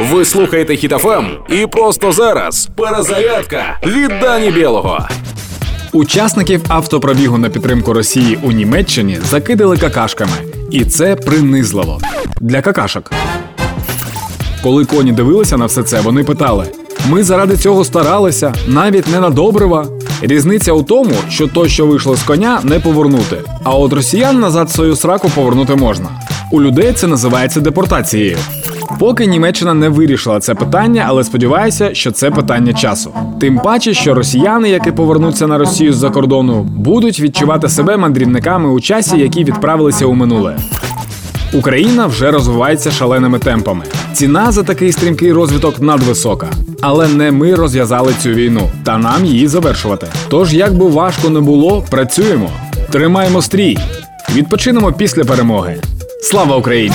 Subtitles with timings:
[0.00, 5.08] Ви слухаєте Хітофем і просто зараз перезарядка від Дані Білого.
[5.92, 10.32] Учасників автопробігу на підтримку Росії у Німеччині закидали какашками,
[10.70, 12.00] і це принизливо
[12.40, 13.12] для какашок.
[14.62, 16.66] Коли коні дивилися на все це, вони питали:
[17.08, 19.86] ми заради цього старалися, навіть не на добрива.
[20.22, 23.36] Різниця у тому, що то, що вийшло з коня, не повернути.
[23.64, 26.08] А от росіян назад свою сраку повернути можна.
[26.52, 28.38] У людей це називається депортацією.
[28.98, 33.12] Поки Німеччина не вирішила це питання, але сподіваюся, що це питання часу.
[33.40, 38.80] Тим паче, що росіяни, які повернуться на Росію з-за кордону, будуть відчувати себе мандрівниками у
[38.80, 40.56] часі, які відправилися у минуле.
[41.52, 43.84] Україна вже розвивається шаленими темпами.
[44.12, 46.48] Ціна за такий стрімкий розвиток надвисока.
[46.80, 50.06] Але не ми розв'язали цю війну, та нам її завершувати.
[50.28, 52.50] Тож, як би важко не було, працюємо,
[52.90, 53.78] тримаємо стрій,
[54.34, 55.76] відпочинемо після перемоги.
[56.22, 56.94] Слава Україні!